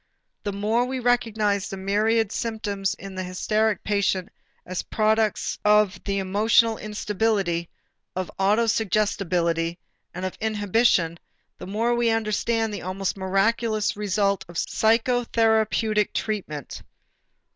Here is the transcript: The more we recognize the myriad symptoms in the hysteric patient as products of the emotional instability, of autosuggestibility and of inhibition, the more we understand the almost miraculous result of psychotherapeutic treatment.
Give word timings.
The 0.41 0.51
more 0.51 0.85
we 0.85 0.99
recognize 0.99 1.69
the 1.69 1.77
myriad 1.77 2.31
symptoms 2.31 2.95
in 2.95 3.13
the 3.13 3.23
hysteric 3.23 3.83
patient 3.83 4.29
as 4.65 4.81
products 4.81 5.59
of 5.63 6.03
the 6.05 6.17
emotional 6.17 6.79
instability, 6.79 7.69
of 8.15 8.31
autosuggestibility 8.39 9.77
and 10.11 10.25
of 10.25 10.39
inhibition, 10.41 11.19
the 11.59 11.67
more 11.67 11.93
we 11.93 12.09
understand 12.09 12.73
the 12.73 12.81
almost 12.81 13.15
miraculous 13.15 13.95
result 13.95 14.43
of 14.47 14.55
psychotherapeutic 14.55 16.13
treatment. 16.13 16.81